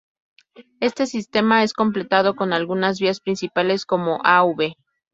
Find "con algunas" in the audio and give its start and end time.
2.35-2.99